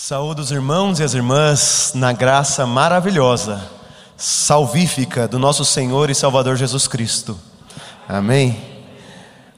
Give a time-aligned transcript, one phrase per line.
[0.00, 3.60] Saúde os irmãos e as irmãs na graça maravilhosa,
[4.16, 7.36] salvífica do nosso Senhor e Salvador Jesus Cristo.
[8.08, 8.56] Amém.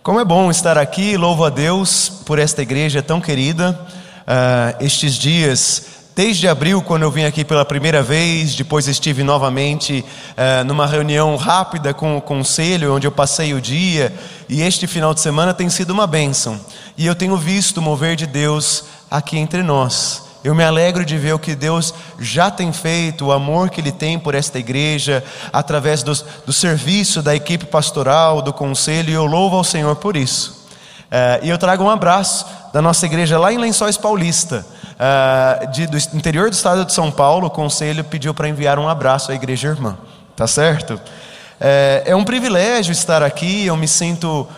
[0.03, 3.79] Como é bom estar aqui, louvo a Deus por esta igreja tão querida.
[4.23, 5.85] Uh, estes dias,
[6.17, 11.37] desde abril, quando eu vim aqui pela primeira vez, depois estive novamente uh, numa reunião
[11.37, 14.11] rápida com o conselho, onde eu passei o dia,
[14.49, 16.59] e este final de semana tem sido uma bênção.
[16.97, 20.30] E eu tenho visto o mover de Deus aqui entre nós.
[20.43, 23.93] Eu me alegro de ver o que Deus já tem feito, o amor que Ele
[23.93, 25.23] tem por esta igreja,
[25.53, 26.15] através do,
[26.53, 30.67] serviço da equipe pastoral, do conselho, e eu louvo ao Senhor por isso.
[31.11, 35.87] Uh, e eu trago um abraço da nossa igreja lá em Lençóis Paulista, uh, de,
[35.87, 37.49] do interior do estado de São Paulo.
[37.49, 39.99] O conselho pediu para enviar um abraço à igreja irmã,
[40.35, 40.99] tá certo?
[41.61, 44.49] É, é um privilégio estar aqui, eu me sinto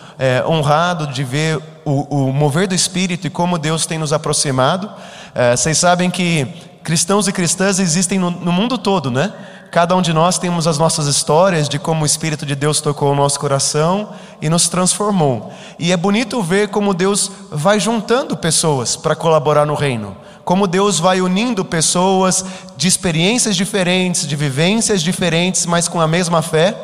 [0.47, 4.89] honrado de ver o, o, mover do Espírito e como Deus tem nos aproximado.
[5.35, 6.47] É, vocês sabem que
[6.83, 9.33] cristãos e cristãs existem no, no, mundo todo, né?
[9.71, 13.11] Cada um de nós temos as nossas histórias de como o Espírito de Deus tocou
[13.11, 15.51] o nosso coração e nos transformou.
[15.79, 20.99] E é bonito ver como Deus vai juntando pessoas para colaborar no reino como Deus
[20.99, 22.43] vai unindo pessoas
[22.75, 26.75] de experiências diferentes, de vivências diferentes, mas com a mesma fé.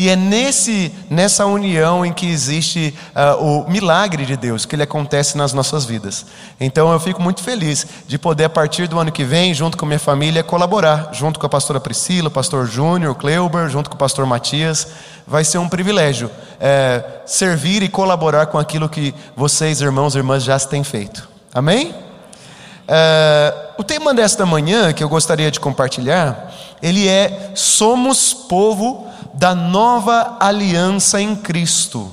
[0.00, 4.82] E é nesse, nessa união em que existe uh, o milagre de Deus, que ele
[4.82, 6.24] acontece nas nossas vidas.
[6.58, 9.84] Então eu fico muito feliz de poder, a partir do ano que vem, junto com
[9.84, 13.98] minha família, colaborar, junto com a pastora Priscila, o pastor Júnior, Cleuber, junto com o
[13.98, 14.86] pastor Matias.
[15.26, 20.42] Vai ser um privilégio é, servir e colaborar com aquilo que vocês, irmãos e irmãs,
[20.42, 21.28] já têm feito.
[21.52, 21.90] Amém?
[21.90, 26.50] Uh, o tema desta manhã que eu gostaria de compartilhar,
[26.82, 32.10] ele é Somos povo da nova aliança em Cristo.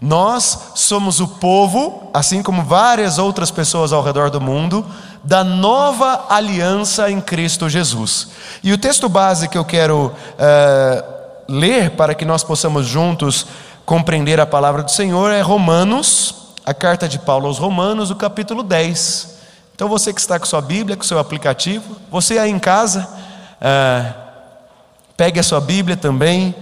[0.00, 4.84] Nós somos o povo, assim como várias outras pessoas ao redor do mundo,
[5.22, 8.28] da nova aliança em Cristo Jesus.
[8.64, 11.12] E o texto base que eu quero uh,
[11.48, 13.46] ler para que nós possamos juntos
[13.86, 16.34] compreender a palavra do Senhor é Romanos,
[16.66, 19.36] a carta de Paulo aos Romanos, o capítulo 10.
[19.74, 23.08] Então você que está com sua Bíblia, com seu aplicativo, você aí em casa,
[23.60, 24.21] ah,
[25.22, 26.52] pegue a sua Bíblia também.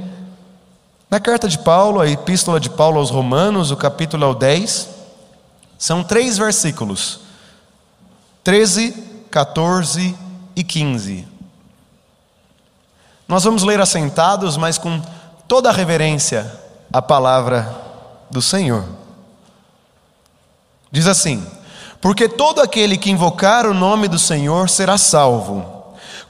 [1.08, 4.86] Na carta de Paulo, a epístola de Paulo aos Romanos, o capítulo é o 10,
[5.78, 7.20] são três versículos:
[8.44, 8.92] 13,
[9.30, 10.14] 14
[10.54, 11.26] e 15.
[13.26, 15.00] Nós vamos ler assentados, mas com
[15.48, 16.52] toda a reverência,
[16.92, 17.74] a palavra
[18.30, 18.84] do Senhor.
[20.92, 21.46] Diz assim:
[21.98, 25.79] porque todo aquele que invocar o nome do Senhor será salvo.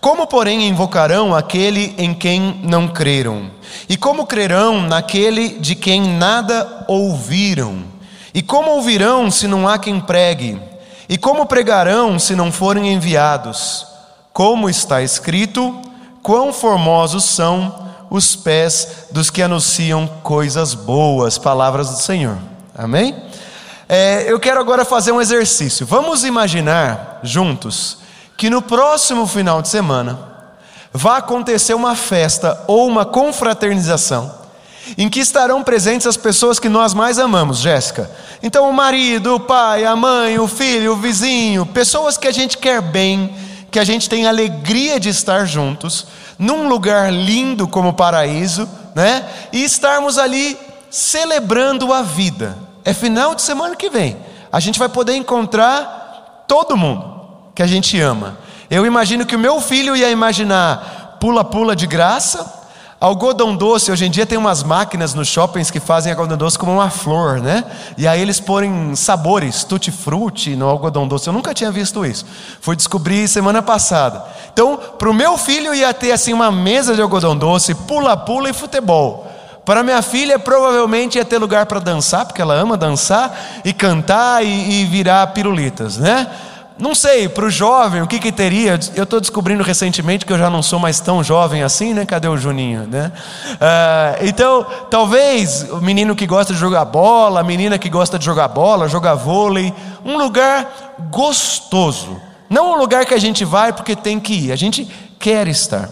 [0.00, 3.50] Como, porém, invocarão aquele em quem não creram?
[3.87, 7.84] E como crerão naquele de quem nada ouviram?
[8.33, 10.59] E como ouvirão se não há quem pregue?
[11.06, 13.87] E como pregarão se não forem enviados?
[14.33, 15.78] Como está escrito:
[16.22, 22.39] quão formosos são os pés dos que anunciam coisas boas, palavras do Senhor.
[22.75, 23.15] Amém?
[23.87, 25.84] É, eu quero agora fazer um exercício.
[25.84, 28.00] Vamos imaginar juntos
[28.41, 30.19] que no próximo final de semana
[30.95, 34.34] vai acontecer uma festa ou uma confraternização
[34.97, 38.11] em que estarão presentes as pessoas que nós mais amamos, Jéssica.
[38.43, 42.56] Então, o marido, o pai, a mãe, o filho, o vizinho, pessoas que a gente
[42.56, 43.31] quer bem,
[43.71, 46.07] que a gente tem alegria de estar juntos,
[46.39, 49.22] num lugar lindo como o paraíso, né?
[49.53, 50.57] E estarmos ali
[50.89, 52.57] celebrando a vida.
[52.87, 54.17] É final de semana que vem.
[54.51, 57.19] A gente vai poder encontrar todo mundo
[57.55, 58.38] que a gente ama.
[58.71, 62.61] Eu imagino que o meu filho ia imaginar pula-pula de graça,
[63.00, 66.72] Algodão doce, hoje em dia tem umas máquinas nos shoppings que fazem algodão doce como
[66.72, 67.65] uma flor, né?
[67.97, 71.27] E aí eles põem sabores, tutti-frutti no algodão doce.
[71.27, 72.27] Eu nunca tinha visto isso.
[72.60, 74.22] Fui descobrir semana passada.
[74.53, 78.53] Então, para o meu filho ia ter assim uma mesa de algodão doce, pula-pula e
[78.53, 79.27] futebol.
[79.65, 84.44] Para minha filha, provavelmente ia ter lugar para dançar, porque ela ama dançar e cantar
[84.44, 86.27] e, e virar pirulitas, né?
[86.80, 88.80] Não sei, para o jovem, o que, que teria?
[88.94, 92.06] Eu estou descobrindo recentemente que eu já não sou mais tão jovem assim, né?
[92.06, 93.12] Cadê o Juninho, né?
[93.53, 98.24] Uh, então, talvez o menino que gosta de jogar bola, a menina que gosta de
[98.24, 102.18] jogar bola, jogar vôlei, um lugar gostoso.
[102.48, 105.91] Não um lugar que a gente vai porque tem que ir, a gente quer estar.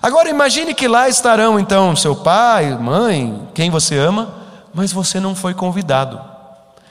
[0.00, 4.32] Agora imagine que lá estarão então seu pai, mãe, quem você ama,
[4.72, 6.20] mas você não foi convidado.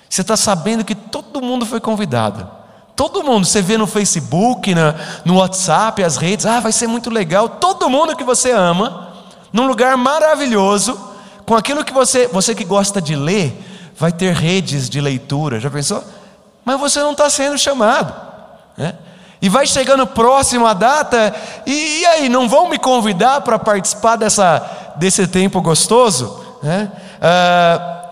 [0.10, 2.60] Você está sabendo que todo mundo foi convidado.
[3.02, 4.94] Todo mundo, você vê no Facebook, na,
[5.26, 7.50] no WhatsApp, as redes, ah, vai ser muito legal.
[7.50, 9.08] Todo mundo que você ama,
[9.52, 11.02] num lugar maravilhoso,
[11.44, 13.60] com aquilo que você, você que gosta de ler,
[13.98, 15.60] vai ter redes de leitura.
[15.60, 16.04] Já pensou?
[16.64, 18.14] Mas você não está sendo chamado.
[18.78, 18.94] Né?
[19.42, 21.34] E vai chegando próximo a data,
[21.66, 26.40] e, e aí, não vão me convidar para participar dessa, desse tempo gostoso?
[26.62, 26.92] Né?
[27.20, 28.04] Ah,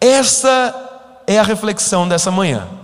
[0.00, 0.74] essa
[1.26, 2.79] é a reflexão dessa manhã.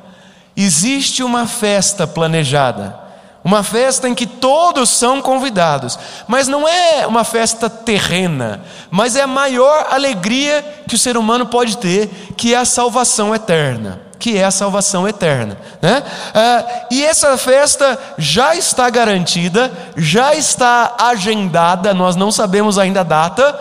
[0.57, 2.99] Existe uma festa planejada,
[3.45, 9.23] uma festa em que todos são convidados, mas não é uma festa terrena, mas é
[9.23, 14.39] a maior alegria que o ser humano pode ter, que é a salvação eterna que
[14.39, 15.59] é a salvação eterna.
[15.81, 16.03] Né?
[16.35, 23.05] Ah, e essa festa já está garantida, já está agendada, nós não sabemos ainda a
[23.05, 23.61] data,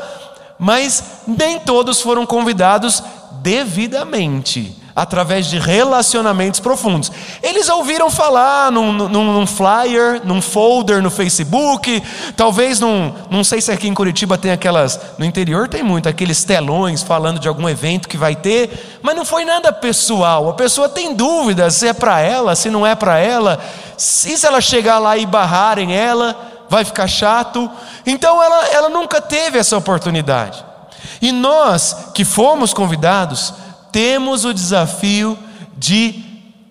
[0.57, 3.03] mas nem todos foram convidados
[3.41, 7.11] devidamente através de relacionamentos profundos.
[7.43, 12.01] Eles ouviram falar num, num, num, flyer, num folder no Facebook,
[12.37, 16.45] talvez num, não sei se aqui em Curitiba tem aquelas, no interior tem muito, aqueles
[16.45, 20.49] telões falando de algum evento que vai ter, mas não foi nada pessoal.
[20.49, 23.59] A pessoa tem dúvidas se é para ela, se não é para ela,
[23.97, 27.69] se, se ela chegar lá e barrarem ela, vai ficar chato.
[28.05, 30.63] Então ela, ela nunca teve essa oportunidade.
[31.21, 33.53] E nós que fomos convidados,
[33.95, 35.39] temos o desafio
[35.77, 36.21] de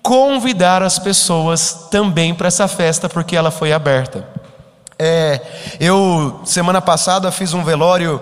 [0.03, 4.29] convidar as pessoas também para essa festa, porque ela foi aberta.
[4.99, 5.41] É,
[5.81, 8.21] eu, semana passada, fiz um velório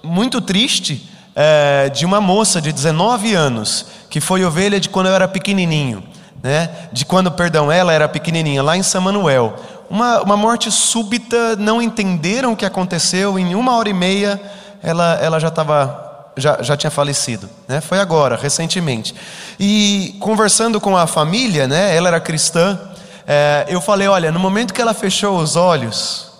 [0.00, 5.14] muito triste é, de uma moça de 19 anos, que foi ovelha de quando eu
[5.16, 6.04] era pequenininho,
[6.40, 6.70] né?
[6.92, 9.56] de quando, perdão, ela era pequenininha, lá em São Manuel.
[9.90, 14.40] Uma, uma morte súbita, não entenderam o que aconteceu, em uma hora e meia
[14.84, 16.05] ela, ela já estava
[16.36, 17.80] já, já tinha falecido, né?
[17.80, 19.14] Foi agora, recentemente.
[19.58, 21.96] E conversando com a família, né?
[21.96, 22.78] Ela era cristã.
[23.26, 26.30] É, eu falei, olha, no momento que ela fechou os olhos,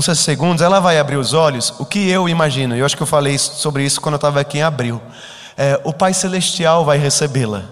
[0.00, 1.74] ser segundos, ela vai abrir os olhos.
[1.78, 2.76] O que eu imagino?
[2.76, 5.00] Eu acho que eu falei sobre isso quando eu estava aqui em abril.
[5.56, 7.64] É, o Pai Celestial vai recebê-la,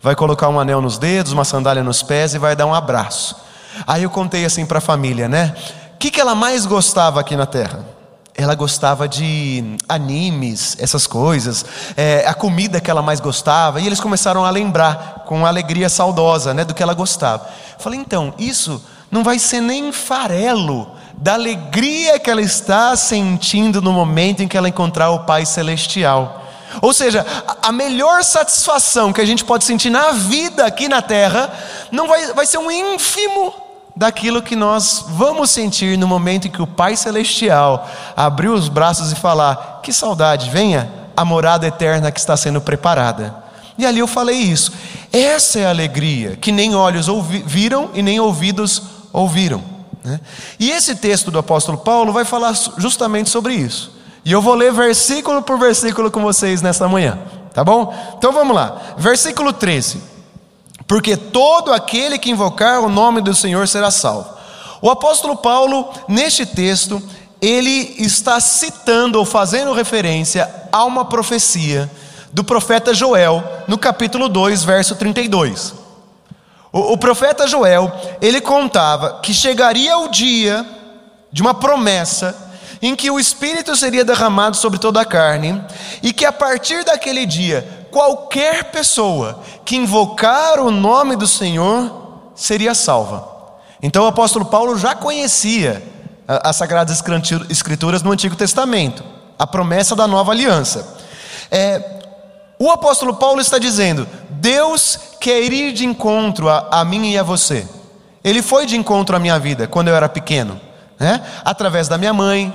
[0.00, 3.36] vai colocar um anel nos dedos, uma sandália nos pés e vai dar um abraço.
[3.86, 5.54] Aí eu contei assim para a família, né?
[5.94, 7.93] O que, que ela mais gostava aqui na Terra?
[8.36, 11.64] Ela gostava de animes, essas coisas,
[11.96, 16.52] é, a comida que ela mais gostava, e eles começaram a lembrar com alegria saudosa
[16.52, 17.48] né, do que ela gostava.
[17.78, 23.92] Falei, então, isso não vai ser nem farelo da alegria que ela está sentindo no
[23.92, 26.42] momento em que ela encontrar o Pai Celestial.
[26.82, 27.24] Ou seja,
[27.62, 31.52] a melhor satisfação que a gente pode sentir na vida aqui na terra
[31.92, 33.63] não vai, vai ser um ínfimo
[33.96, 39.12] daquilo que nós vamos sentir no momento em que o Pai Celestial abrir os braços
[39.12, 43.42] e falar: Que saudade, venha a morada eterna que está sendo preparada.
[43.76, 44.72] E ali eu falei isso.
[45.12, 47.06] Essa é a alegria que nem olhos
[47.44, 48.82] viram e nem ouvidos
[49.12, 49.62] ouviram.
[50.02, 50.20] Né?
[50.58, 53.92] E esse texto do apóstolo Paulo vai falar justamente sobre isso.
[54.24, 57.18] E eu vou ler versículo por versículo com vocês nesta manhã,
[57.52, 57.94] tá bom?
[58.16, 58.80] Então vamos lá.
[58.96, 60.13] Versículo 13
[60.86, 64.28] porque todo aquele que invocar o nome do Senhor será salvo.
[64.80, 67.02] O apóstolo Paulo, neste texto,
[67.40, 71.90] ele está citando ou fazendo referência a uma profecia
[72.32, 75.74] do profeta Joel, no capítulo 2, verso 32.
[76.72, 80.66] O, o profeta Joel, ele contava que chegaria o dia
[81.30, 82.36] de uma promessa
[82.82, 85.58] em que o Espírito seria derramado sobre toda a carne,
[86.02, 92.74] e que a partir daquele dia, qualquer pessoa que invocar o nome do Senhor seria
[92.74, 93.28] salva.
[93.80, 95.80] Então o apóstolo Paulo já conhecia
[96.26, 97.00] as Sagradas
[97.48, 99.04] Escrituras no Antigo Testamento,
[99.38, 100.96] a promessa da nova aliança.
[101.52, 102.00] É,
[102.58, 107.22] o apóstolo Paulo está dizendo: Deus quer ir de encontro a, a mim e a
[107.22, 107.64] você.
[108.24, 110.60] Ele foi de encontro à minha vida quando eu era pequeno,
[110.98, 111.22] né?
[111.44, 112.52] através da minha mãe,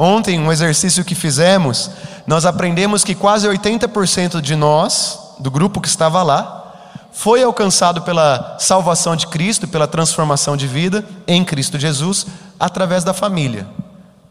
[0.00, 1.90] Ontem, um exercício que fizemos,
[2.24, 6.72] nós aprendemos que quase 80% de nós, do grupo que estava lá,
[7.10, 12.28] foi alcançado pela salvação de Cristo, pela transformação de vida em Cristo Jesus,
[12.60, 13.66] através da família,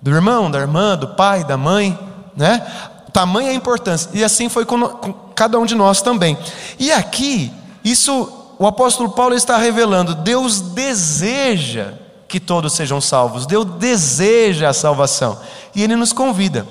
[0.01, 1.99] do irmão, da irmã, do pai, da mãe,
[2.33, 2.65] né?
[3.11, 6.37] Tamanha importância, e assim foi com, com cada um de nós também.
[6.79, 7.51] E aqui,
[7.83, 13.45] isso, o apóstolo Paulo está revelando: Deus deseja que todos sejam salvos.
[13.45, 15.39] Deus deseja a salvação
[15.73, 16.67] e ele nos convida.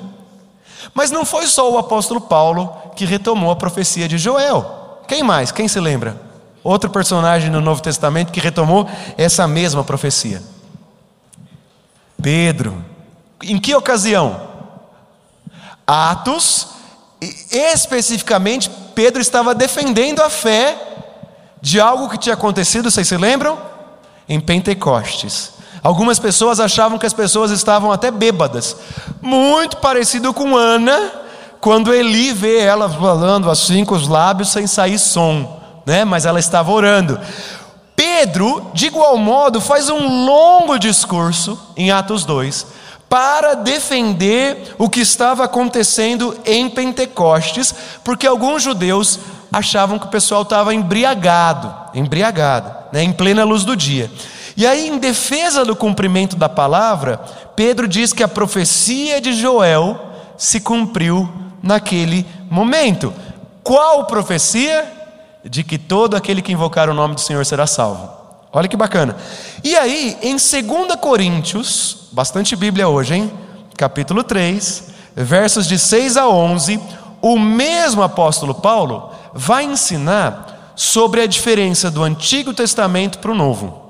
[0.95, 5.03] Mas não foi só o apóstolo Paulo que retomou a profecia de Joel.
[5.07, 5.53] Quem mais?
[5.53, 6.21] Quem se lembra?
[6.63, 10.43] Outro personagem no Novo Testamento que retomou essa mesma profecia.
[12.21, 12.85] Pedro.
[13.43, 14.41] Em que ocasião?
[15.87, 16.69] Atos,
[17.53, 20.77] especificamente, Pedro estava defendendo a fé
[21.61, 23.75] de algo que tinha acontecido, vocês se lembram?
[24.28, 25.52] Em Pentecostes.
[25.83, 28.76] Algumas pessoas achavam que as pessoas estavam até bêbadas,
[29.23, 31.12] muito parecido com Ana,
[31.61, 36.04] quando Eli vê ela falando assim com os lábios sem sair som, né?
[36.04, 37.18] Mas ela estava orando.
[37.95, 42.66] Pedro, de igual modo, faz um longo discurso em Atos 2
[43.09, 49.21] para defender o que estava acontecendo em Pentecostes, porque alguns judeus
[49.53, 54.11] achavam que o pessoal estava embriagado, embriagado, né, em plena luz do dia.
[54.57, 57.21] E aí, em defesa do cumprimento da palavra,
[57.55, 60.00] Pedro diz que a profecia de Joel
[60.38, 61.31] se cumpriu
[61.62, 63.12] naquele momento.
[63.62, 64.93] Qual profecia?
[65.45, 68.11] De que todo aquele que invocar o nome do Senhor será salvo.
[68.53, 69.15] Olha que bacana.
[69.62, 73.33] E aí, em 2 Coríntios, bastante Bíblia hoje, hein?
[73.76, 74.85] Capítulo 3,
[75.15, 76.81] versos de 6 a 11,
[77.21, 83.85] o mesmo apóstolo Paulo vai ensinar sobre a diferença do Antigo Testamento para o Novo.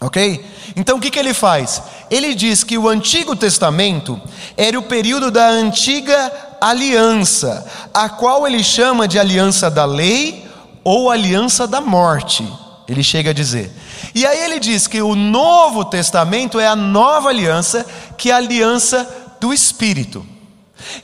[0.00, 0.44] Ok?
[0.74, 1.82] Então o que, que ele faz?
[2.10, 4.20] Ele diz que o Antigo Testamento
[4.56, 10.46] era o período da antiga aliança, a qual ele chama de aliança da lei
[10.84, 12.46] ou aliança da morte.
[12.86, 13.72] Ele chega a dizer.
[14.14, 17.84] E aí ele diz que o Novo Testamento é a nova aliança,
[18.16, 19.08] que é a aliança
[19.40, 20.24] do Espírito.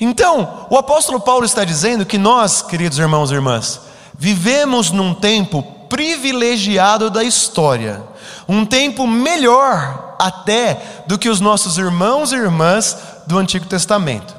[0.01, 3.81] Então, o apóstolo Paulo está dizendo que nós, queridos irmãos e irmãs,
[4.17, 8.03] vivemos num tempo privilegiado da história,
[8.49, 12.97] um tempo melhor até do que os nossos irmãos e irmãs
[13.27, 14.35] do Antigo Testamento.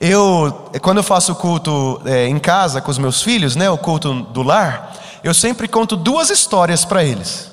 [0.00, 4.14] Eu, quando eu faço culto é, em casa com os meus filhos, né, o culto
[4.14, 7.50] do lar, eu sempre conto duas histórias para eles.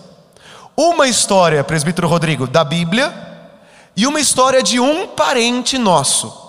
[0.76, 3.14] Uma história, presbítero Rodrigo, da Bíblia,
[3.96, 6.43] e uma história de um parente nosso.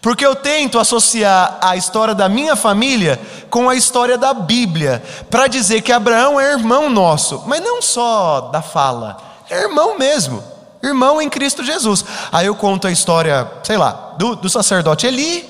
[0.00, 5.46] Porque eu tento associar a história da minha família com a história da Bíblia, para
[5.46, 9.16] dizer que Abraão é irmão nosso, mas não só da fala,
[9.48, 10.42] é irmão mesmo,
[10.82, 12.04] irmão em Cristo Jesus.
[12.32, 15.48] Aí eu conto a história, sei lá, do, do sacerdote Eli,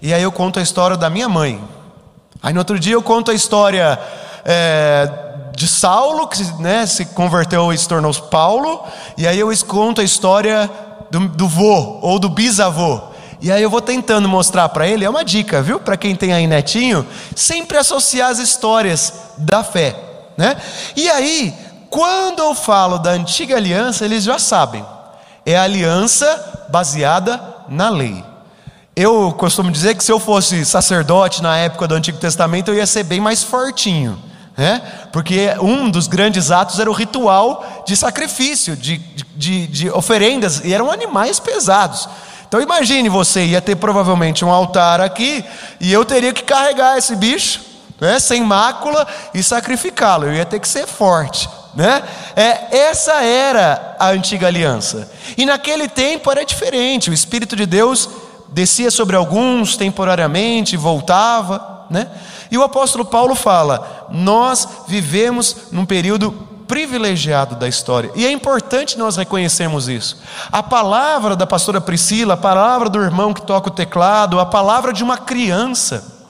[0.00, 1.62] e aí eu conto a história da minha mãe.
[2.42, 4.00] Aí no outro dia eu conto a história
[4.44, 5.08] é,
[5.54, 8.82] de Saulo, que né, se converteu e se tornou Paulo,
[9.16, 10.68] e aí eu conto a história
[11.10, 13.11] do, do vô ou do bisavô.
[13.42, 15.80] E aí eu vou tentando mostrar para ele, é uma dica, viu?
[15.80, 19.96] Para quem tem aí netinho, sempre associar as histórias da fé,
[20.36, 20.56] né?
[20.94, 21.52] E aí,
[21.90, 24.86] quando eu falo da antiga aliança, eles já sabem.
[25.44, 28.24] É a aliança baseada na lei.
[28.94, 32.86] Eu costumo dizer que se eu fosse sacerdote na época do Antigo Testamento, eu ia
[32.86, 34.18] ser bem mais fortinho
[34.56, 34.82] né?
[35.12, 38.98] porque um dos grandes atos era o ritual de sacrifício, de,
[39.36, 42.08] de, de oferendas, e eram animais pesados.
[42.52, 45.42] Então imagine você, ia ter provavelmente um altar aqui,
[45.80, 47.62] e eu teria que carregar esse bicho,
[47.98, 51.48] né, sem mácula, e sacrificá-lo, eu ia ter que ser forte.
[51.74, 52.02] Né?
[52.36, 58.10] É, essa era a antiga aliança, e naquele tempo era diferente, o Espírito de Deus
[58.50, 62.06] descia sobre alguns temporariamente, voltava, né?
[62.50, 68.10] E o apóstolo Paulo fala: nós vivemos num período privilegiado da história.
[68.14, 70.20] E é importante nós reconhecermos isso.
[70.50, 74.92] A palavra da pastora Priscila, a palavra do irmão que toca o teclado, a palavra
[74.92, 76.26] de uma criança.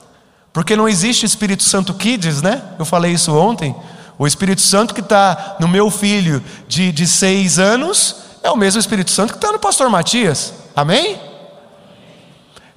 [0.51, 2.61] Porque não existe Espírito Santo Kids, né?
[2.77, 3.75] Eu falei isso ontem.
[4.17, 8.79] O Espírito Santo que está no meu filho de, de seis anos é o mesmo
[8.79, 10.53] Espírito Santo que está no pastor Matias.
[10.75, 11.19] Amém?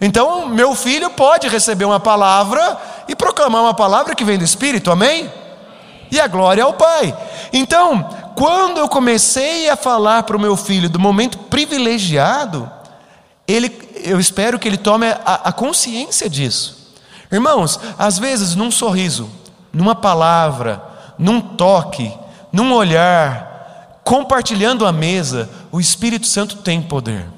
[0.01, 4.91] Então, meu filho pode receber uma palavra e proclamar uma palavra que vem do Espírito,
[4.91, 5.31] amém?
[6.11, 7.17] E a glória ao Pai.
[7.53, 8.03] Então,
[8.37, 12.71] quando eu comecei a falar para o meu filho do momento privilegiado,
[13.47, 13.73] ele,
[14.05, 16.95] eu espero que ele tome a, a consciência disso.
[17.31, 19.31] Irmãos, às vezes num sorriso,
[19.73, 20.83] numa palavra,
[21.19, 22.13] num toque,
[22.53, 27.36] num olhar, compartilhando a mesa, o Espírito Santo tem poder.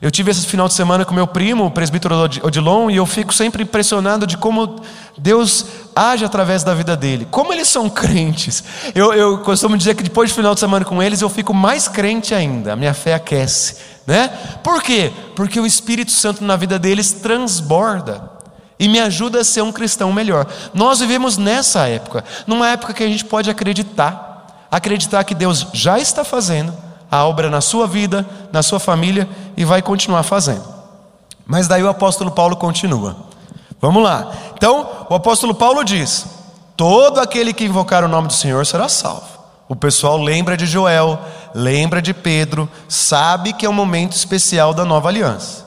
[0.00, 3.32] Eu tive esse final de semana com meu primo, o presbítero Odilon, e eu fico
[3.32, 4.82] sempre impressionado de como
[5.16, 7.26] Deus age através da vida dele.
[7.30, 8.64] Como eles são crentes.
[8.94, 11.88] Eu, eu costumo dizer que depois do final de semana com eles, eu fico mais
[11.88, 12.72] crente ainda.
[12.72, 13.76] A minha fé aquece.
[14.06, 14.28] Né?
[14.62, 15.12] Por quê?
[15.34, 18.30] Porque o Espírito Santo na vida deles transborda
[18.78, 20.46] e me ajuda a ser um cristão melhor.
[20.74, 25.98] Nós vivemos nessa época, numa época que a gente pode acreditar, acreditar que Deus já
[25.98, 26.74] está fazendo
[27.14, 30.64] a obra na sua vida, na sua família e vai continuar fazendo.
[31.46, 33.14] Mas daí o apóstolo Paulo continua.
[33.80, 34.32] Vamos lá.
[34.56, 36.26] Então, o apóstolo Paulo diz:
[36.76, 39.26] Todo aquele que invocar o nome do Senhor será salvo.
[39.68, 41.18] O pessoal lembra de Joel,
[41.54, 45.64] lembra de Pedro, sabe que é um momento especial da nova aliança.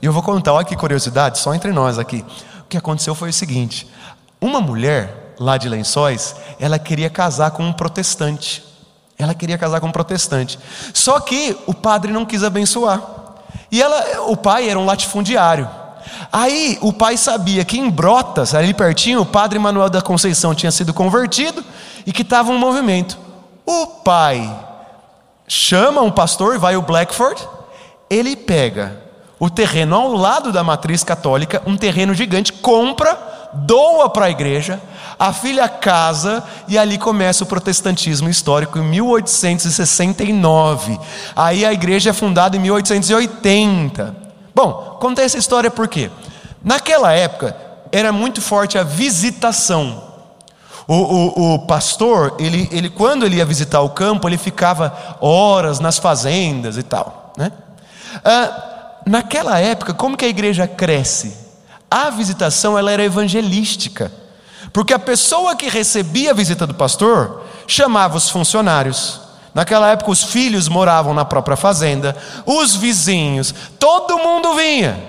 [0.01, 2.23] E eu vou contar, olha que curiosidade, só entre nós aqui.
[2.61, 3.91] O que aconteceu foi o seguinte:
[4.39, 8.63] uma mulher lá de Lençóis, ela queria casar com um protestante.
[9.19, 10.59] Ela queria casar com um protestante.
[10.93, 13.01] Só que o padre não quis abençoar.
[13.71, 15.67] E ela, o pai era um latifundiário.
[16.31, 20.71] Aí o pai sabia que em Brotas, ali pertinho, o padre Manuel da Conceição tinha
[20.71, 21.63] sido convertido
[22.05, 23.17] e que estava um movimento.
[23.65, 24.49] O pai
[25.47, 27.47] chama um pastor, vai o Blackford,
[28.09, 29.01] ele pega
[29.39, 33.17] o terreno ao lado da matriz católica, um terreno gigante, compra,
[33.53, 34.81] doa para a igreja,
[35.17, 40.99] a filha casa e ali começa o protestantismo histórico em 1869.
[41.35, 44.26] Aí a igreja é fundada em 1880.
[44.57, 46.09] Bom, conta essa história por quê?
[46.63, 47.55] Naquela época
[47.91, 50.03] era muito forte a visitação.
[50.87, 55.79] O, o, o, pastor, ele, ele, quando ele ia visitar o campo, ele ficava horas
[55.79, 57.33] nas fazendas e tal.
[57.37, 57.51] Né?
[58.25, 61.37] Ah, naquela época, como que a igreja cresce?
[61.91, 64.11] A visitação ela era evangelística.
[64.73, 69.21] Porque a pessoa que recebia a visita do pastor chamava os funcionários.
[69.57, 75.03] Naquela época, os filhos moravam na própria fazenda, os vizinhos, todo mundo vinha.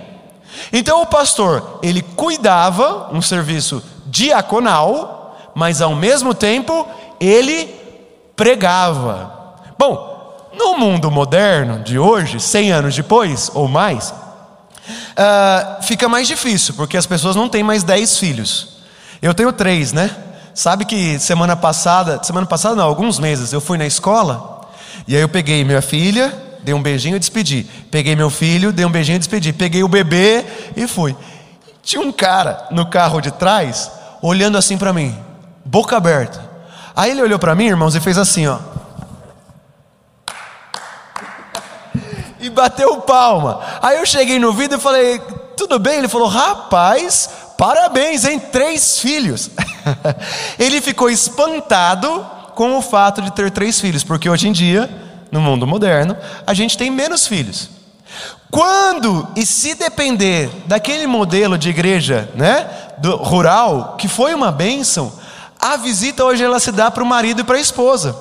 [0.73, 6.89] Então, o pastor, ele cuidava, um serviço diaconal, mas ao mesmo tempo,
[7.21, 7.79] ele
[8.35, 9.55] pregava.
[9.79, 16.73] Bom, no mundo moderno de hoje, 100 anos depois ou mais, uh, fica mais difícil,
[16.73, 18.79] porque as pessoas não têm mais 10 filhos.
[19.21, 20.11] Eu tenho três, né?
[20.59, 24.69] Sabe que semana passada, semana passada não, alguns meses, eu fui na escola
[25.07, 27.63] e aí eu peguei minha filha, dei um beijinho e despedi.
[27.93, 29.53] Peguei meu filho, dei um beijinho e despedi.
[29.53, 30.45] Peguei o bebê
[30.75, 31.17] e fui.
[31.81, 33.89] Tinha um cara no carro de trás
[34.21, 35.17] olhando assim para mim,
[35.65, 36.45] boca aberta.
[36.97, 38.59] Aí ele olhou para mim, irmãos, e fez assim, ó.
[42.41, 43.61] E bateu palma.
[43.81, 45.21] Aí eu cheguei no vídeo e falei,
[45.57, 45.99] tudo bem?
[45.99, 48.39] Ele falou, rapaz, Parabéns, hein?
[48.39, 49.51] Três filhos.
[50.61, 54.89] Ele ficou espantado com o fato de ter três filhos, porque hoje em dia,
[55.33, 56.17] no mundo moderno,
[56.47, 57.69] a gente tem menos filhos.
[58.49, 65.13] Quando e se depender daquele modelo de igreja, né, do rural, que foi uma bênção,
[65.59, 68.17] a visita hoje ela se dá para o marido e para a esposa.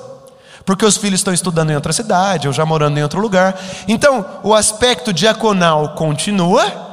[0.64, 3.56] Porque os filhos estão estudando em outra cidade ou já morando em outro lugar.
[3.86, 6.87] Então, o aspecto diaconal continua,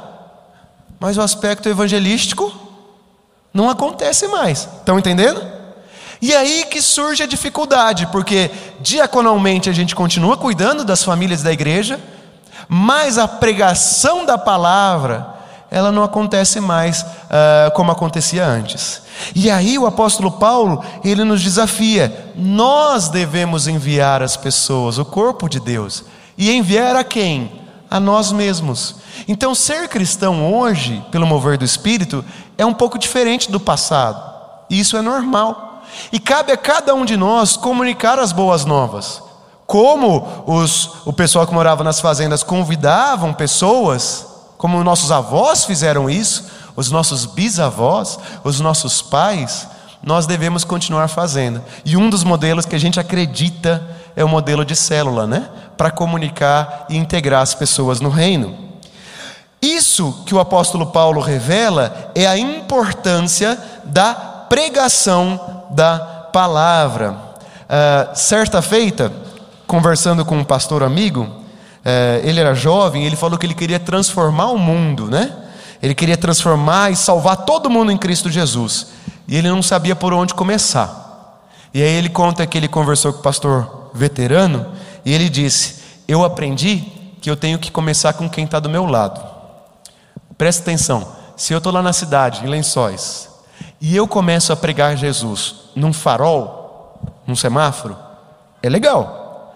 [1.00, 2.52] mas o aspecto evangelístico
[3.54, 4.68] não acontece mais.
[4.80, 5.42] Estão entendendo?
[6.22, 11.52] E aí que surge a dificuldade, porque diaconalmente a gente continua cuidando das famílias da
[11.52, 12.00] igreja,
[12.68, 15.28] mas a pregação da palavra,
[15.70, 19.04] ela não acontece mais uh, como acontecia antes.
[19.36, 25.48] E aí o apóstolo Paulo, ele nos desafia: nós devemos enviar as pessoas, o corpo
[25.48, 26.04] de Deus,
[26.38, 27.65] e enviar a quem?
[27.96, 28.98] A nós mesmos.
[29.26, 32.26] Então, ser cristão hoje, pelo mover do Espírito,
[32.58, 34.22] é um pouco diferente do passado.
[34.70, 35.82] E isso é normal.
[36.12, 39.24] E cabe a cada um de nós comunicar as boas novas.
[39.66, 44.28] Como os, o pessoal que morava nas fazendas convidavam pessoas,
[44.58, 49.70] como nossos avós fizeram isso, os nossos bisavós, os nossos pais,
[50.04, 51.64] nós devemos continuar fazendo.
[51.86, 55.50] E um dos modelos que a gente acredita é o modelo de célula, né?
[55.78, 58.66] Para comunicar e integrar as pessoas no reino.
[59.62, 65.98] Isso que o apóstolo Paulo revela é a importância da pregação da
[66.32, 67.12] palavra.
[67.12, 69.12] Uh, certa feita,
[69.66, 74.52] conversando com um pastor amigo, uh, ele era jovem, ele falou que ele queria transformar
[74.52, 75.36] o mundo, né?
[75.82, 78.88] Ele queria transformar e salvar todo mundo em Cristo Jesus.
[79.28, 81.42] E ele não sabia por onde começar.
[81.74, 86.24] E aí ele conta que ele conversou com o pastor veterano e ele disse: Eu
[86.24, 86.84] aprendi
[87.22, 89.20] que eu tenho que começar com quem está do meu lado.
[90.38, 91.16] Presta atenção.
[91.36, 93.30] Se eu estou lá na cidade, em Lençóis,
[93.82, 97.98] e eu começo a pregar Jesus num farol, num semáforo,
[98.62, 99.54] é legal.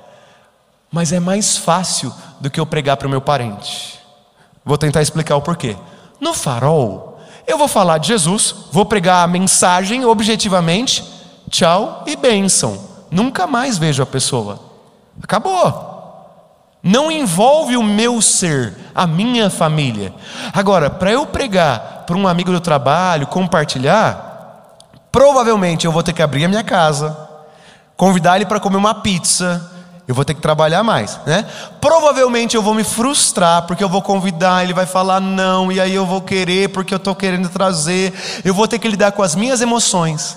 [0.91, 3.99] Mas é mais fácil do que eu pregar para o meu parente.
[4.65, 5.77] Vou tentar explicar o porquê.
[6.19, 11.03] No farol, eu vou falar de Jesus, vou pregar a mensagem objetivamente,
[11.49, 12.88] tchau e bênção.
[13.11, 14.59] Nunca mais vejo a pessoa.
[15.21, 15.89] Acabou.
[16.81, 20.13] Não envolve o meu ser, a minha família.
[20.53, 24.77] Agora, para eu pregar para um amigo do trabalho, compartilhar,
[25.11, 27.17] provavelmente eu vou ter que abrir a minha casa,
[27.97, 29.69] convidar ele para comer uma pizza,
[30.07, 31.45] eu vou ter que trabalhar mais, né?
[31.79, 35.93] Provavelmente eu vou me frustrar porque eu vou convidar, ele vai falar não, e aí
[35.93, 39.35] eu vou querer porque eu estou querendo trazer, eu vou ter que lidar com as
[39.35, 40.35] minhas emoções,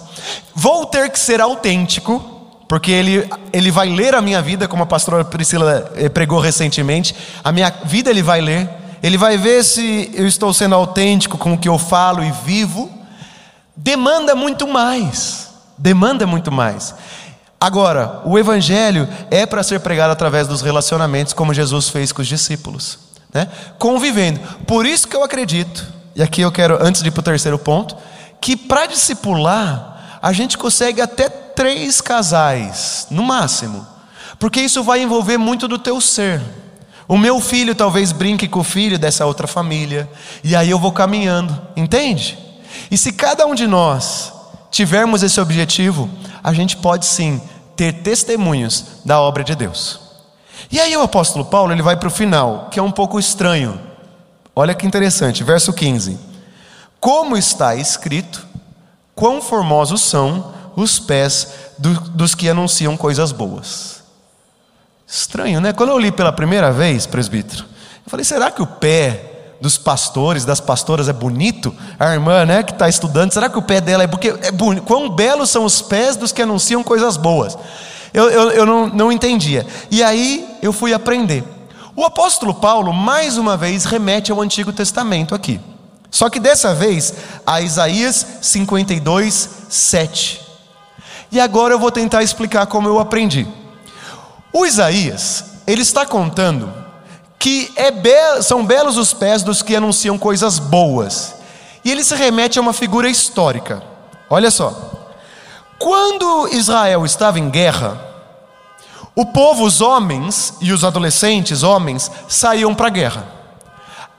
[0.54, 2.41] vou ter que ser autêntico,
[2.72, 7.14] porque ele, ele vai ler a minha vida, como a pastora Priscila eh, pregou recentemente,
[7.44, 8.66] a minha vida ele vai ler,
[9.02, 12.90] ele vai ver se eu estou sendo autêntico com o que eu falo e vivo,
[13.76, 16.94] demanda muito mais, demanda muito mais.
[17.60, 22.28] Agora, o Evangelho é para ser pregado através dos relacionamentos, como Jesus fez com os
[22.28, 22.98] discípulos,
[23.34, 23.48] né?
[23.78, 24.40] convivendo.
[24.66, 27.58] Por isso que eu acredito, e aqui eu quero, antes de ir para o terceiro
[27.58, 27.94] ponto,
[28.40, 29.91] que para discipular,
[30.22, 33.84] a gente consegue até três casais, no máximo,
[34.38, 36.40] porque isso vai envolver muito do teu ser.
[37.08, 40.08] O meu filho talvez brinque com o filho dessa outra família,
[40.44, 42.38] e aí eu vou caminhando, entende?
[42.88, 44.32] E se cada um de nós
[44.70, 46.08] tivermos esse objetivo,
[46.42, 47.42] a gente pode sim
[47.76, 50.00] ter testemunhos da obra de Deus.
[50.70, 53.78] E aí o apóstolo Paulo ele vai para o final, que é um pouco estranho.
[54.54, 56.18] Olha que interessante, verso 15.
[57.00, 58.51] Como está escrito,
[59.22, 61.46] quão formosos são os pés
[61.78, 64.02] do, dos que anunciam coisas boas.
[65.06, 65.72] Estranho, né?
[65.72, 67.62] Quando eu li pela primeira vez, presbítero,
[68.04, 71.72] eu falei: será que o pé dos pastores, das pastoras é bonito?
[72.00, 74.82] A irmã, né, que está estudando, será que o pé dela é porque é bonito?
[74.82, 77.56] Quão belos são os pés dos que anunciam coisas boas?
[78.12, 79.64] Eu, eu, eu não, não entendia.
[79.88, 81.44] E aí eu fui aprender.
[81.94, 85.60] O apóstolo Paulo, mais uma vez, remete ao Antigo Testamento aqui.
[86.12, 87.14] Só que dessa vez
[87.46, 90.42] a Isaías 52, 7.
[91.32, 93.48] E agora eu vou tentar explicar como eu aprendi.
[94.52, 96.70] O Isaías, ele está contando
[97.38, 101.34] que é be são belos os pés dos que anunciam coisas boas.
[101.82, 103.82] E ele se remete a uma figura histórica.
[104.28, 104.92] Olha só.
[105.78, 107.98] Quando Israel estava em guerra,
[109.16, 113.41] o povo, os homens e os adolescentes, homens, saíam para a guerra.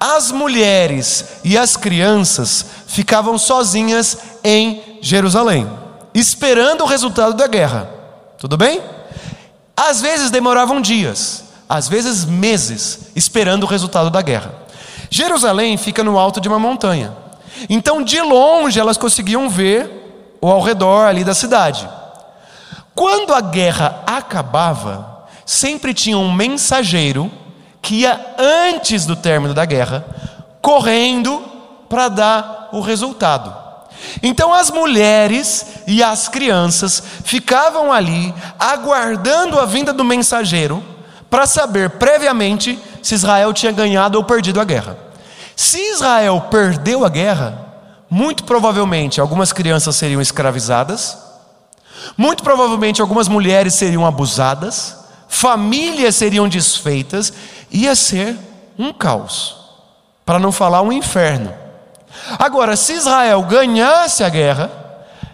[0.06, 5.66] As mulheres e as crianças ficavam sozinhas em Jerusalém,
[6.14, 7.90] esperando o resultado da guerra.
[8.38, 8.82] Tudo bem?
[9.78, 14.54] Às vezes demoravam dias, às vezes meses, esperando o resultado da guerra.
[15.10, 17.16] Jerusalém fica no alto de uma montanha.
[17.70, 21.88] Então, de longe, elas conseguiam ver o ao redor ali da cidade.
[22.94, 27.32] Quando a guerra acabava, sempre tinha um mensageiro
[27.84, 30.06] que ia antes do término da guerra,
[30.62, 31.44] correndo
[31.90, 33.54] para dar o resultado.
[34.24, 40.82] Então as mulheres e as crianças ficavam ali aguardando a vinda do mensageiro
[41.30, 44.98] para saber previamente se Israel tinha ganhado ou perdido a guerra.
[45.56, 47.66] Se Israel perdeu a guerra,
[48.10, 51.18] muito provavelmente algumas crianças seriam escravizadas,
[52.18, 57.34] muito provavelmente algumas mulheres seriam abusadas, famílias seriam desfeitas,
[57.74, 58.38] ia ser
[58.78, 59.58] um caos,
[60.24, 61.54] para não falar um inferno.
[62.38, 64.72] Agora, se Israel ganhasse a guerra,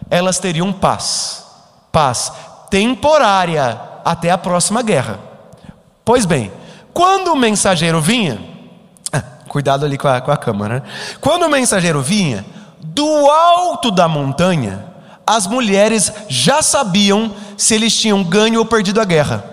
[0.09, 1.45] elas teriam paz,
[1.91, 2.31] paz
[2.69, 5.19] temporária até a próxima guerra.
[6.05, 6.51] Pois bem,
[6.93, 8.39] quando o mensageiro vinha,
[9.11, 10.83] ah, cuidado ali com a, com a câmera, né?
[11.19, 12.45] quando o mensageiro vinha,
[12.79, 14.85] do alto da montanha,
[15.25, 19.43] as mulheres já sabiam se eles tinham ganho ou perdido a guerra,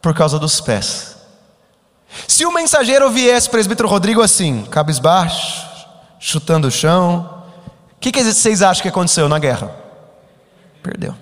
[0.00, 1.11] por causa dos pés.
[2.28, 5.66] Se o mensageiro viesse, presbítero Rodrigo, assim, cabisbaixo,
[6.18, 7.44] chutando o chão,
[7.96, 9.70] o que, que vocês acham que aconteceu na guerra?
[10.82, 11.14] Perdeu.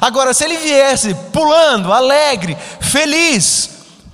[0.00, 3.70] Agora, se ele viesse pulando, alegre, feliz,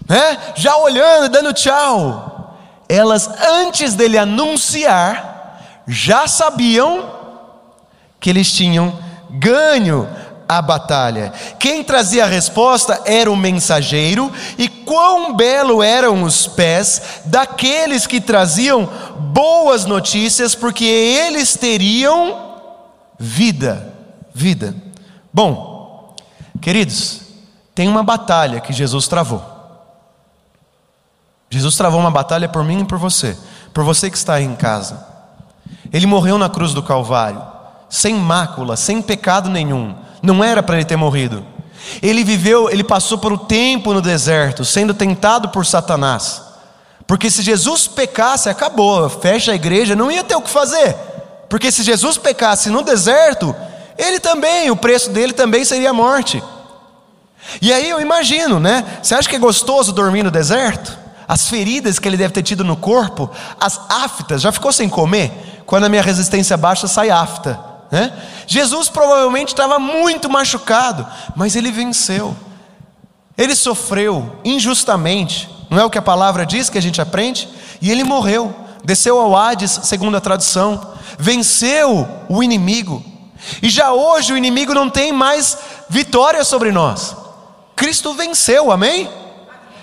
[0.09, 0.39] né?
[0.57, 2.59] já olhando, dando tchau,
[2.89, 7.09] elas, antes dele anunciar, já sabiam
[8.19, 8.99] que eles tinham
[9.31, 10.09] ganho
[10.51, 11.33] a batalha.
[11.61, 18.21] Quem trazia a resposta era o mensageiro, e quão belo eram os pés daqueles que
[18.21, 18.89] traziam
[19.33, 22.57] boas notícias, porque eles teriam
[23.17, 23.95] vida.
[24.35, 24.75] Vida.
[25.33, 26.17] Bom,
[26.61, 27.21] queridos,
[27.73, 29.45] tem uma batalha que Jesus travou.
[31.49, 33.39] Jesus travou uma batalha por mim e por você,
[33.73, 35.07] por você que está aí em casa.
[35.93, 37.41] Ele morreu na cruz do Calvário,
[37.89, 41.45] sem mácula, sem pecado nenhum, Não era para ele ter morrido.
[42.03, 46.43] Ele viveu, ele passou por um tempo no deserto, sendo tentado por Satanás.
[47.07, 50.95] Porque se Jesus pecasse, acabou, fecha a igreja, não ia ter o que fazer.
[51.49, 53.55] Porque se Jesus pecasse no deserto,
[53.99, 56.43] ele também, o preço dele também seria a morte.
[57.61, 58.85] E aí eu imagino, né?
[59.03, 60.97] Você acha que é gostoso dormir no deserto?
[61.27, 63.31] As feridas que ele deve ter tido no corpo,
[63.61, 65.63] as aftas, já ficou sem comer?
[65.67, 67.70] Quando a minha resistência baixa, sai afta.
[67.90, 68.12] Né?
[68.46, 72.37] Jesus provavelmente estava muito machucado, mas ele venceu.
[73.37, 77.48] Ele sofreu injustamente, não é o que a palavra diz que a gente aprende?
[77.81, 83.05] E ele morreu, desceu ao Hades, segundo a tradução, venceu o inimigo.
[83.62, 85.57] E já hoje o inimigo não tem mais
[85.88, 87.16] vitória sobre nós.
[87.74, 89.09] Cristo venceu, amém?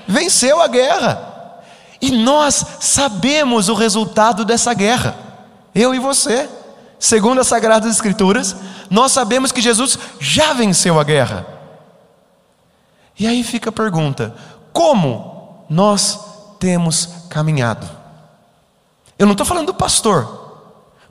[0.07, 1.63] Venceu a guerra.
[1.99, 5.17] E nós sabemos o resultado dessa guerra.
[5.73, 6.47] Eu e você.
[6.99, 8.55] Segundo as Sagradas Escrituras,
[8.89, 11.45] nós sabemos que Jesus já venceu a guerra.
[13.19, 14.35] E aí fica a pergunta:
[14.73, 16.19] como nós
[16.59, 17.87] temos caminhado?
[19.17, 20.59] Eu não estou falando do pastor,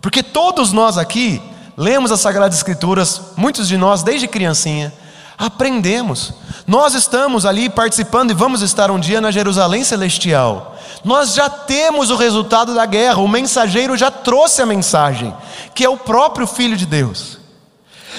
[0.00, 1.42] porque todos nós aqui
[1.76, 4.92] lemos as Sagradas Escrituras, muitos de nós desde criancinha,
[5.38, 6.32] aprendemos.
[6.66, 10.76] Nós estamos ali participando e vamos estar um dia na Jerusalém Celestial.
[11.04, 15.34] Nós já temos o resultado da guerra, o mensageiro já trouxe a mensagem,
[15.74, 17.38] que é o próprio Filho de Deus.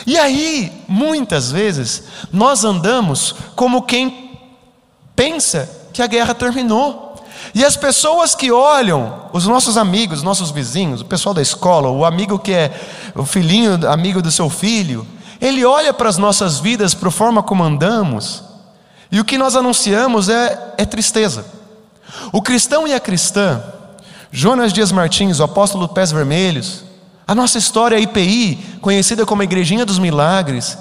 [0.05, 4.39] E aí, muitas vezes, nós andamos como quem
[5.15, 7.07] pensa que a guerra terminou.
[7.53, 12.05] E as pessoas que olham, os nossos amigos, nossos vizinhos, o pessoal da escola, o
[12.05, 12.71] amigo que é
[13.15, 15.07] o filhinho, amigo do seu filho,
[15.39, 18.43] ele olha para as nossas vidas, para a forma como andamos,
[19.11, 21.45] e o que nós anunciamos é, é tristeza.
[22.31, 23.63] O cristão e a cristã,
[24.31, 26.83] Jonas Dias Martins, o apóstolo Pés Vermelhos,
[27.27, 30.77] a nossa história IPI, conhecida como a Igrejinha dos Milagres,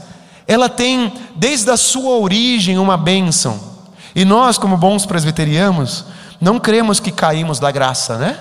[0.47, 3.59] ela tem desde a sua origem uma bênção.
[4.15, 6.05] E nós, como bons presbiterianos,
[6.41, 8.39] não cremos que caímos da graça, né?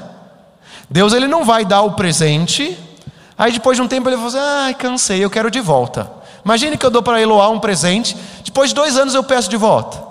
[0.89, 2.77] Deus ele não vai dar o presente,
[3.37, 6.11] aí depois de um tempo ele fala assim, ai cansei, eu quero de volta.
[6.43, 9.57] Imagine que eu dou para Eloá um presente, depois de dois anos eu peço de
[9.57, 10.03] volta.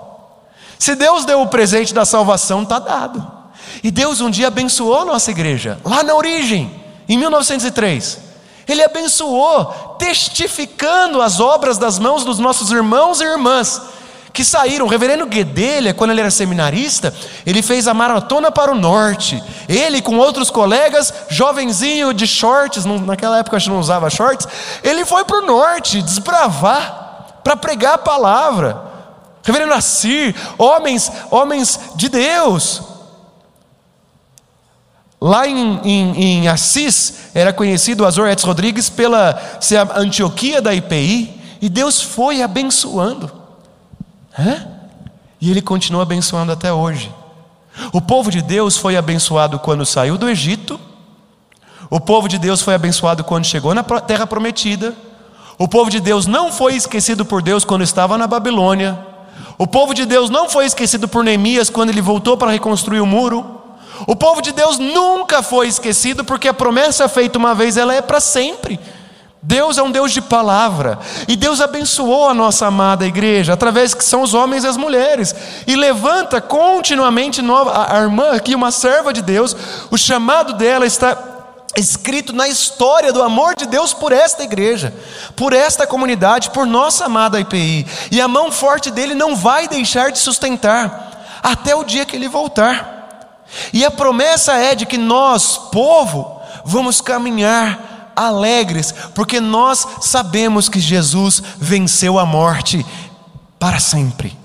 [0.77, 3.25] Se Deus deu o presente da salvação, está dado.
[3.83, 6.69] E Deus um dia abençoou a nossa igreja, lá na origem,
[7.07, 8.19] em 1903.
[8.67, 13.81] Ele abençoou, testificando as obras das mãos dos nossos irmãos e irmãs
[14.35, 14.85] que saíram.
[14.85, 17.13] O reverendo Guedelha, quando ele era seminarista,
[17.45, 19.41] ele fez a maratona para o norte.
[19.67, 24.47] Ele, com outros colegas, jovenzinho de shorts, naquela época a gente não usava shorts,
[24.83, 28.81] ele foi para o norte desbravar, para pregar a palavra.
[29.41, 32.81] Reverendo Assir, homens, homens de Deus.
[35.21, 40.73] Lá em, em, em, Assis, era conhecido Azor Etz Rodrigues pela ser a Antioquia da
[40.73, 43.44] IPI, e Deus foi abençoando.
[44.37, 44.67] Hã?
[45.39, 47.13] E Ele continua abençoando até hoje.
[47.91, 50.79] O povo de Deus foi abençoado quando saiu do Egito,
[51.89, 54.95] o povo de Deus foi abençoado quando chegou na terra prometida,
[55.57, 58.97] o povo de Deus não foi esquecido por Deus quando estava na Babilônia,
[59.57, 63.05] o povo de Deus não foi esquecido por Neemias quando ele voltou para reconstruir o
[63.05, 63.61] muro.
[64.05, 68.01] O povo de Deus nunca foi esquecido porque a promessa feita uma vez ela é
[68.01, 68.77] para sempre.
[69.47, 74.03] Deus é um Deus de palavra, e Deus abençoou a nossa amada igreja, através que
[74.03, 75.35] são os homens e as mulheres,
[75.67, 79.55] e levanta continuamente nova, a irmã aqui, uma serva de Deus,
[79.91, 81.15] o chamado dela está
[81.77, 84.91] escrito na história do amor de Deus por esta igreja,
[85.35, 87.85] por esta comunidade, por nossa amada IPI.
[88.11, 92.27] E a mão forte dele não vai deixar de sustentar até o dia que ele
[92.29, 93.43] voltar.
[93.71, 100.79] E a promessa é de que nós, povo, vamos caminhar alegres, porque nós sabemos que
[100.79, 102.85] Jesus venceu a morte
[103.59, 104.37] para sempre.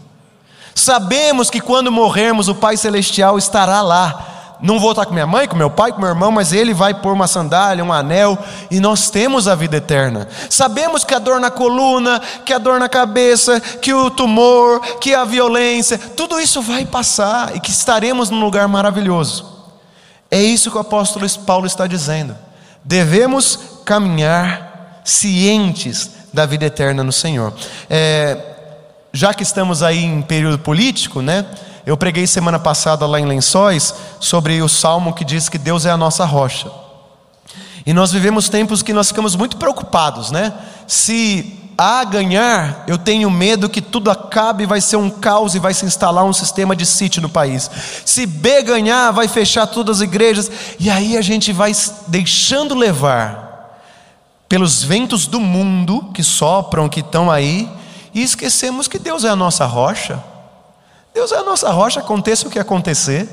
[0.74, 4.30] Sabemos que quando morrermos, o Pai Celestial estará lá
[4.62, 6.92] não vou estar com minha mãe, com meu pai, com meu irmão, mas ele vai
[6.92, 8.38] pôr uma sandália, um anel,
[8.70, 10.28] e nós temos a vida eterna.
[10.50, 15.14] Sabemos que a dor na coluna, que a dor na cabeça, que o tumor, que
[15.14, 19.46] a violência, tudo isso vai passar e que estaremos num lugar maravilhoso.
[20.30, 22.36] É isso que o apóstolo Paulo está dizendo.
[22.84, 27.52] Devemos caminhar cientes da vida eterna no Senhor.
[27.88, 28.36] É,
[29.12, 31.46] já que estamos aí em período político, né?
[31.84, 35.90] Eu preguei semana passada lá em Lençóis sobre o salmo que diz que Deus é
[35.90, 36.70] a nossa rocha.
[37.84, 40.52] E nós vivemos tempos que nós ficamos muito preocupados, né?
[40.86, 45.72] Se A ganhar, eu tenho medo que tudo acabe, vai ser um caos e vai
[45.72, 47.70] se instalar um sistema de sítio no país.
[48.04, 50.50] Se B ganhar, vai fechar todas as igrejas.
[50.78, 51.72] E aí a gente vai
[52.06, 53.80] deixando levar
[54.46, 57.66] pelos ventos do mundo que sopram, que estão aí,
[58.12, 60.22] e esquecemos que Deus é a nossa rocha.
[61.14, 63.26] Deus é a nossa rocha, aconteça o que acontecer.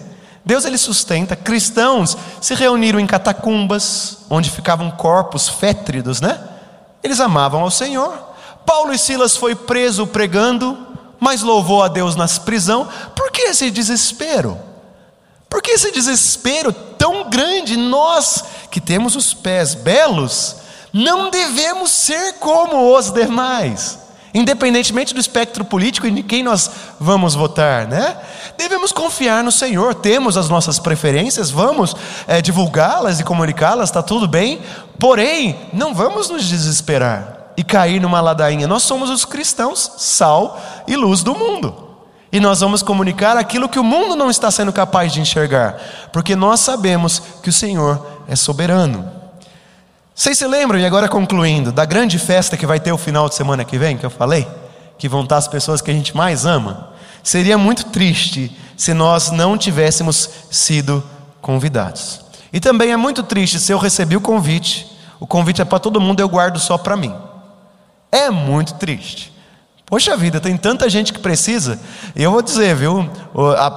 [0.46, 1.36] Deus ele sustenta.
[1.36, 6.40] Cristãos se reuniram em catacumbas, onde ficavam corpos fétridos, né?
[7.04, 8.37] Eles amavam ao Senhor.
[8.68, 10.78] Paulo e Silas foi preso pregando,
[11.22, 12.86] mas louvou a Deus nas prisão.
[13.16, 14.60] Por que esse desespero?
[15.50, 17.78] Por que esse desespero tão grande?
[17.78, 20.58] Nós que temos os pés belos,
[20.92, 24.00] não devemos ser como os demais,
[24.34, 28.18] independentemente do espectro político e de quem nós vamos votar, né?
[28.58, 31.96] Devemos confiar no Senhor, temos as nossas preferências, vamos
[32.28, 34.62] é, divulgá-las e comunicá-las, está tudo bem,
[35.00, 38.68] porém, não vamos nos desesperar e cair numa ladainha.
[38.68, 41.88] Nós somos os cristãos, sal e luz do mundo.
[42.32, 45.78] E nós vamos comunicar aquilo que o mundo não está sendo capaz de enxergar,
[46.14, 49.10] porque nós sabemos que o Senhor é soberano.
[50.14, 53.36] Vocês se lembram, e agora concluindo, da grande festa que vai ter o final de
[53.36, 54.48] semana que vem, que eu falei?
[54.98, 56.90] Que vão estar as pessoas que a gente mais ama.
[57.24, 61.04] Seria muito triste se nós não tivéssemos sido
[61.42, 62.22] convidados.
[62.52, 66.02] E também é muito triste se eu recebi o convite, o convite é para todo
[66.02, 67.14] mundo, eu guardo só para mim.
[68.12, 69.34] É muito triste.
[69.86, 71.80] Poxa vida, tem tanta gente que precisa.
[72.14, 73.10] E eu vou dizer, viu?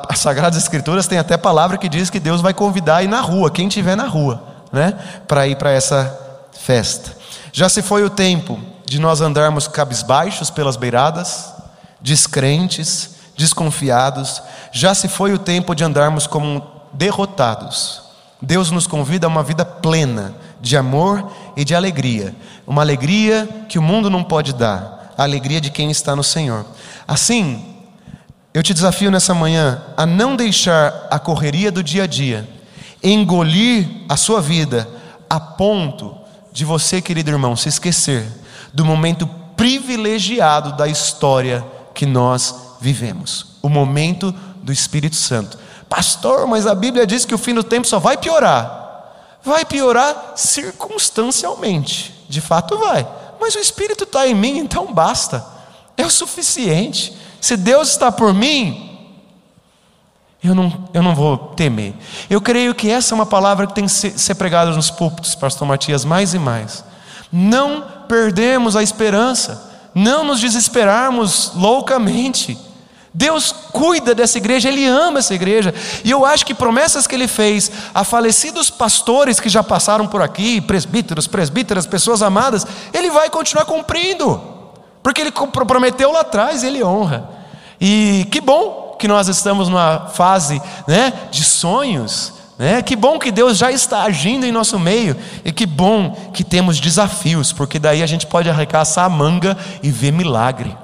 [0.08, 3.50] As Sagradas Escrituras tem até palavra que diz que Deus vai convidar aí na rua,
[3.50, 4.98] quem estiver na rua, né?
[5.28, 6.18] Para ir para essa
[6.52, 7.16] festa.
[7.52, 11.54] Já se foi o tempo de nós andarmos cabisbaixos pelas beiradas,
[12.00, 14.42] descrentes, desconfiados.
[14.72, 18.02] Já se foi o tempo de andarmos como derrotados.
[18.42, 22.34] Deus nos convida a uma vida plena de amor e de alegria,
[22.66, 26.64] uma alegria que o mundo não pode dar, a alegria de quem está no Senhor.
[27.06, 27.64] Assim,
[28.52, 32.48] eu te desafio nessa manhã a não deixar a correria do dia a dia
[33.02, 34.88] engolir a sua vida
[35.28, 36.16] a ponto
[36.52, 38.26] de você, querido irmão, se esquecer
[38.74, 45.58] do momento privilegiado da história que nós vivemos o momento do Espírito Santo.
[45.88, 48.89] Pastor, mas a Bíblia diz que o fim do tempo só vai piorar.
[49.44, 53.06] Vai piorar circunstancialmente, de fato vai,
[53.40, 55.44] mas o Espírito está em mim, então basta,
[55.96, 57.16] é o suficiente.
[57.40, 58.90] Se Deus está por mim,
[60.42, 61.94] eu não, eu não vou temer.
[62.28, 65.66] Eu creio que essa é uma palavra que tem que ser, pregada nos púlpitos, Pastor
[65.66, 66.84] Matias, mais e mais.
[67.30, 72.58] Não perdemos a esperança, não nos desesperarmos loucamente.
[73.12, 77.26] Deus cuida dessa igreja, Ele ama essa igreja, e eu acho que promessas que Ele
[77.26, 83.28] fez a falecidos pastores que já passaram por aqui, presbíteros, presbíteras, pessoas amadas, Ele vai
[83.28, 84.40] continuar cumprindo,
[85.02, 87.28] porque Ele prometeu lá atrás Ele honra.
[87.80, 92.34] E que bom que nós estamos numa fase né, de sonhos.
[92.58, 92.82] Né?
[92.82, 95.16] Que bom que Deus já está agindo em nosso meio.
[95.42, 99.90] E que bom que temos desafios, porque daí a gente pode arrecaçar a manga e
[99.90, 100.76] ver milagre.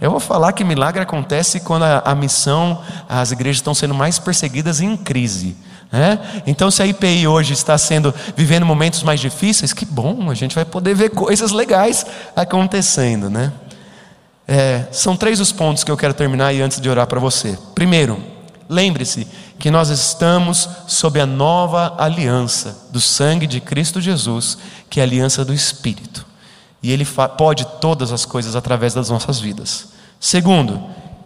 [0.00, 4.18] Eu vou falar que milagre acontece quando a, a missão, as igrejas estão sendo mais
[4.18, 5.56] perseguidas em crise.
[5.90, 6.18] Né?
[6.46, 10.54] Então, se a IPI hoje está sendo vivendo momentos mais difíceis, que bom, a gente
[10.54, 12.04] vai poder ver coisas legais
[12.34, 13.52] acontecendo, né?
[14.48, 17.58] É, são três os pontos que eu quero terminar e antes de orar para você.
[17.74, 18.22] Primeiro,
[18.68, 19.26] lembre-se
[19.58, 25.06] que nós estamos sob a nova aliança do sangue de Cristo Jesus, que é a
[25.06, 26.24] aliança do Espírito.
[26.86, 27.04] E Ele
[27.36, 29.88] pode todas as coisas através das nossas vidas.
[30.20, 30.80] Segundo,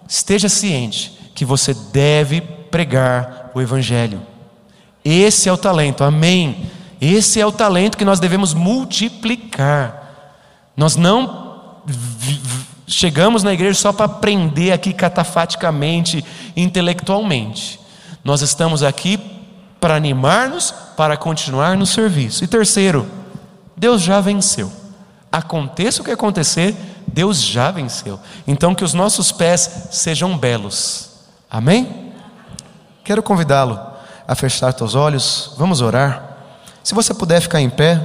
[0.09, 4.23] esteja ciente que você deve pregar o Evangelho.
[5.05, 6.71] Esse é o talento, amém.
[6.99, 10.33] Esse é o talento que nós devemos multiplicar.
[10.75, 11.83] Nós não
[12.87, 16.25] chegamos na igreja só para aprender aqui catafaticamente,
[16.57, 17.79] intelectualmente.
[18.25, 19.21] Nós estamos aqui
[19.79, 22.45] para animar-nos, para continuar no serviço.
[22.45, 23.07] E terceiro,
[23.77, 24.80] Deus já venceu.
[25.33, 28.19] Aconteça o que acontecer, Deus já venceu.
[28.47, 31.11] Então que os nossos pés sejam belos.
[31.51, 32.13] Amém?
[33.05, 33.79] Quero convidá-lo
[34.27, 35.55] a fechar seus olhos.
[35.57, 36.37] Vamos orar.
[36.83, 38.01] Se você puder ficar em pé.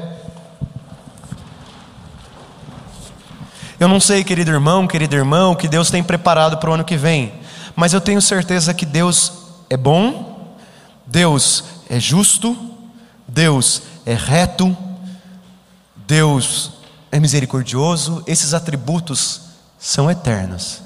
[3.80, 6.86] Eu não sei, querido irmão, querido irmão, o que Deus tem preparado para o ano
[6.86, 7.34] que vem,
[7.76, 9.34] mas eu tenho certeza que Deus
[9.70, 10.56] é bom,
[11.06, 12.58] Deus é justo,
[13.28, 14.76] Deus é reto,
[16.08, 16.72] Deus
[17.16, 19.44] é misericordioso, esses atributos
[19.80, 20.82] são eternos.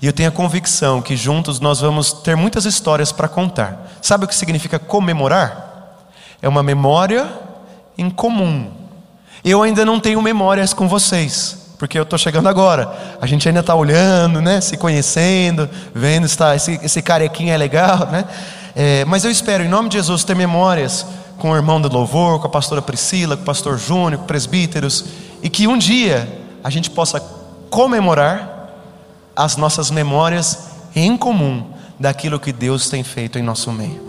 [0.00, 3.92] E eu tenho a convicção que juntos nós vamos ter muitas histórias para contar.
[4.00, 6.06] Sabe o que significa comemorar?
[6.40, 7.30] É uma memória
[7.98, 8.72] em comum.
[9.44, 12.90] Eu ainda não tenho memórias com vocês porque eu estou chegando agora.
[13.20, 17.58] A gente ainda está olhando, né, se conhecendo, vendo se tá, esse, esse carequinha é
[17.58, 18.24] legal, né?
[18.74, 21.04] É, mas eu espero, em nome de Jesus, ter memórias
[21.36, 25.04] com o irmão do louvor, com a pastora Priscila, com o pastor Júnior, com presbíteros,
[25.44, 26.26] e que um dia
[26.64, 27.20] a gente possa
[27.68, 28.70] comemorar
[29.36, 31.66] as nossas memórias em comum
[32.00, 34.02] daquilo que Deus tem feito em nosso meio.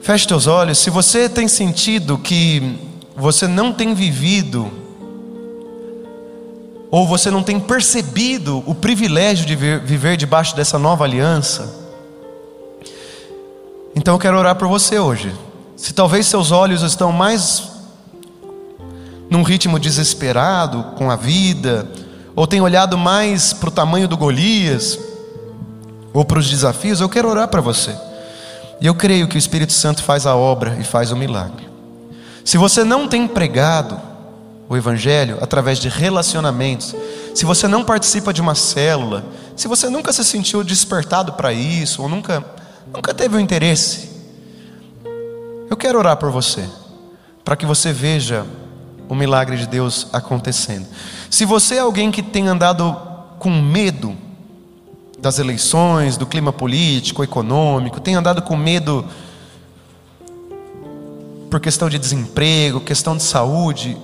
[0.00, 2.78] Feche teus olhos, se você tem sentido que
[3.14, 4.72] você não tem vivido,
[6.90, 11.78] ou você não tem percebido o privilégio de viver debaixo dessa nova aliança,
[13.94, 15.30] então eu quero orar por você hoje.
[15.76, 17.79] Se talvez seus olhos estão mais
[19.30, 21.88] num ritmo desesperado com a vida,
[22.34, 24.98] ou tem olhado mais para o tamanho do Golias,
[26.12, 27.96] ou para os desafios, eu quero orar para você.
[28.80, 31.68] E eu creio que o Espírito Santo faz a obra e faz o milagre.
[32.44, 34.00] Se você não tem pregado
[34.68, 36.94] o Evangelho através de relacionamentos,
[37.34, 39.24] se você não participa de uma célula,
[39.54, 42.44] se você nunca se sentiu despertado para isso, ou nunca,
[42.92, 44.10] nunca teve o interesse,
[45.68, 46.64] eu quero orar por você,
[47.44, 48.44] para que você veja
[49.10, 50.86] o milagre de Deus acontecendo.
[51.28, 52.96] Se você é alguém que tem andado
[53.40, 54.16] com medo
[55.18, 59.04] das eleições, do clima político, econômico, tem andado com medo
[61.50, 63.96] por questão de desemprego, questão de saúde,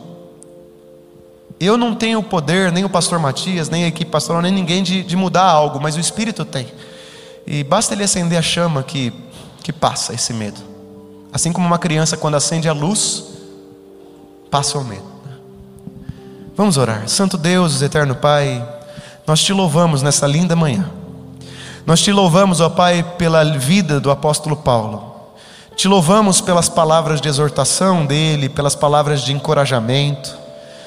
[1.60, 4.82] eu não tenho o poder, nem o pastor Matias, nem a equipe pastoral, nem ninguém
[4.82, 6.66] de, de mudar algo, mas o Espírito tem.
[7.46, 9.12] E basta ele acender a chama que,
[9.62, 10.60] que passa esse medo.
[11.32, 13.35] Assim como uma criança, quando acende a luz,
[14.50, 15.16] passa o medo.
[16.56, 17.08] Vamos orar.
[17.08, 18.66] Santo Deus, eterno Pai,
[19.26, 20.88] nós te louvamos nessa linda manhã.
[21.84, 25.14] Nós te louvamos, ó Pai, pela vida do apóstolo Paulo.
[25.76, 30.34] Te louvamos pelas palavras de exortação dele, pelas palavras de encorajamento.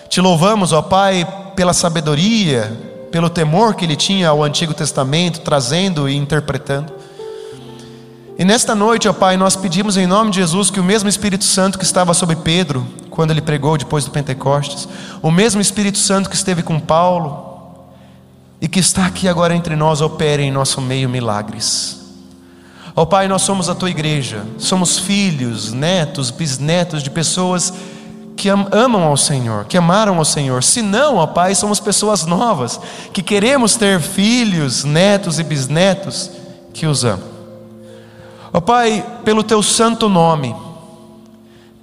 [0.10, 2.76] Te louvamos, ó Pai, pela sabedoria,
[3.12, 6.92] pelo temor que ele tinha ao Antigo Testamento, trazendo e interpretando.
[8.40, 11.44] E nesta noite, ó Pai, nós pedimos em nome de Jesus que o mesmo Espírito
[11.44, 14.88] Santo que estava sobre Pedro, quando ele pregou depois do Pentecostes,
[15.22, 17.90] o mesmo Espírito Santo que esteve com Paulo,
[18.62, 22.00] e que está aqui agora entre nós, opere em nosso meio milagres.
[22.96, 27.74] Ó Pai, nós somos a tua igreja, somos filhos, netos, bisnetos de pessoas
[28.38, 30.64] que amam ao Senhor, que amaram ao Senhor.
[30.64, 32.80] Se não, ó Pai, somos pessoas novas,
[33.12, 36.32] que queremos ter filhos, netos e bisnetos
[36.72, 37.29] que os amam.
[38.52, 40.56] Ó Pai, pelo teu santo nome,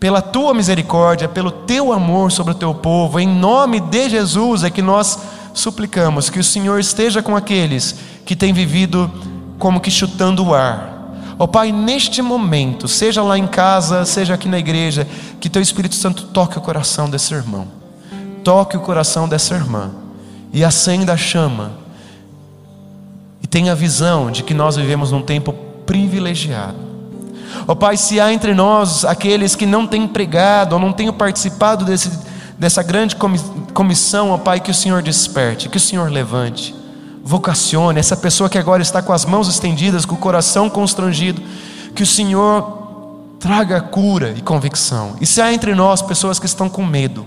[0.00, 4.70] pela tua misericórdia, pelo teu amor sobre o teu povo, em nome de Jesus é
[4.70, 5.18] que nós
[5.54, 9.10] suplicamos que o Senhor esteja com aqueles que têm vivido
[9.58, 10.94] como que chutando o ar.
[11.38, 15.06] Ó oh, Pai, neste momento, seja lá em casa, seja aqui na igreja,
[15.38, 17.68] que Teu Espírito Santo toque o coração desse irmão,
[18.42, 19.90] toque o coração dessa irmã
[20.52, 21.72] e acenda a chama.
[23.42, 25.52] E tenha a visão de que nós vivemos num tempo
[25.87, 26.76] privilegiado.
[27.66, 31.11] Ó oh, Pai, se há entre nós aqueles que não têm pregado ou não têm
[31.12, 32.11] participado desse
[32.59, 33.16] dessa grande
[33.74, 36.74] comissão, ó Pai, que o Senhor desperte, que o Senhor levante,
[37.22, 41.43] vocacione essa pessoa que agora está com as mãos estendidas, com o coração constrangido,
[41.95, 42.84] que o Senhor
[43.39, 45.16] traga cura e convicção.
[45.20, 47.26] E se há entre nós pessoas que estão com medo,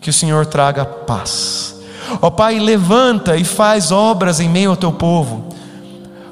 [0.00, 1.76] que o Senhor traga paz.
[2.20, 5.51] Ó Pai, levanta e faz obras em meio ao teu povo.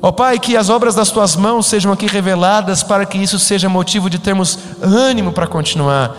[0.02, 3.68] Ó Pai, que as obras das tuas mãos sejam aqui reveladas para que isso seja
[3.68, 6.16] motivo de termos ânimo para continuar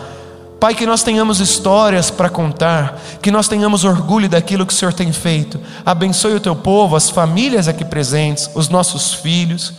[0.62, 4.92] Pai, que nós tenhamos histórias para contar, que nós tenhamos orgulho daquilo que o Senhor
[4.92, 5.58] tem feito.
[5.84, 9.72] Abençoe o teu povo, as famílias aqui presentes, os nossos filhos,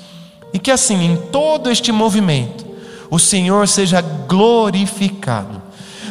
[0.53, 2.65] e que assim, em todo este movimento,
[3.09, 5.61] o Senhor seja glorificado.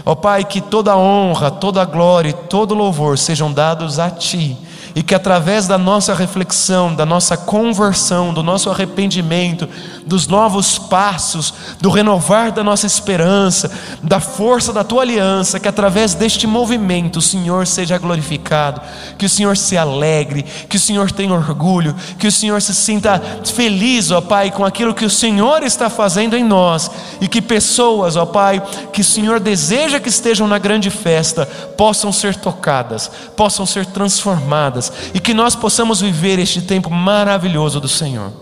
[0.06, 4.56] Ó Pai, que toda honra, toda glória e todo louvor sejam dados a Ti
[4.94, 9.68] e que através da nossa reflexão, da nossa conversão, do nosso arrependimento,
[10.06, 13.70] dos novos passos, do renovar da nossa esperança,
[14.02, 18.80] da força da tua aliança, que através deste movimento o Senhor seja glorificado,
[19.16, 23.20] que o Senhor se alegre, que o Senhor tenha orgulho, que o Senhor se sinta
[23.44, 26.90] feliz, ó Pai, com aquilo que o Senhor está fazendo em nós
[27.20, 32.12] e que pessoas, ó Pai, que o Senhor deseja que estejam na grande festa, possam
[32.12, 38.32] ser tocadas, possam ser transformadas e que nós possamos viver este tempo maravilhoso do Senhor.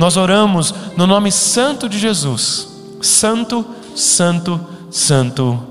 [0.00, 2.68] Nós oramos no nome santo de Jesus.
[3.02, 3.62] Santo,
[3.94, 4.58] santo,
[4.90, 5.62] santo.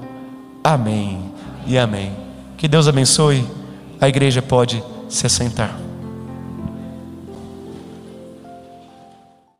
[0.63, 1.33] Amém
[1.65, 2.15] e amém.
[2.55, 3.43] Que Deus abençoe.
[3.99, 5.88] A igreja pode se assentar.